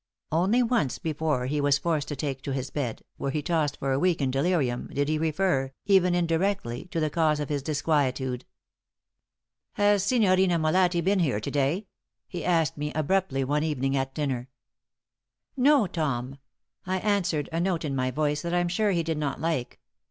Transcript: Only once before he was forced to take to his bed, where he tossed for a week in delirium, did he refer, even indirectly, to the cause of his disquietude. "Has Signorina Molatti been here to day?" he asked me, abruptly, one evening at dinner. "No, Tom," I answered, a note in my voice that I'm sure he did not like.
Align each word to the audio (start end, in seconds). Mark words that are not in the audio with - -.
Only 0.31 0.63
once 0.63 0.97
before 0.97 1.45
he 1.45 1.61
was 1.61 1.77
forced 1.77 2.07
to 2.07 2.15
take 2.15 2.41
to 2.41 2.53
his 2.53 2.71
bed, 2.71 3.03
where 3.17 3.29
he 3.29 3.43
tossed 3.43 3.77
for 3.77 3.91
a 3.91 3.99
week 3.99 4.19
in 4.19 4.31
delirium, 4.31 4.87
did 4.87 5.07
he 5.07 5.19
refer, 5.19 5.73
even 5.85 6.15
indirectly, 6.15 6.85
to 6.85 6.99
the 6.99 7.11
cause 7.11 7.39
of 7.39 7.49
his 7.49 7.61
disquietude. 7.61 8.45
"Has 9.73 10.01
Signorina 10.03 10.57
Molatti 10.57 11.01
been 11.03 11.19
here 11.19 11.39
to 11.39 11.51
day?" 11.51 11.85
he 12.27 12.43
asked 12.43 12.79
me, 12.79 12.91
abruptly, 12.93 13.43
one 13.43 13.61
evening 13.61 13.95
at 13.95 14.15
dinner. 14.15 14.49
"No, 15.55 15.85
Tom," 15.85 16.39
I 16.87 16.97
answered, 16.97 17.47
a 17.51 17.59
note 17.59 17.85
in 17.85 17.95
my 17.95 18.09
voice 18.09 18.41
that 18.41 18.55
I'm 18.55 18.69
sure 18.69 18.89
he 18.89 19.03
did 19.03 19.19
not 19.19 19.39
like. 19.39 19.79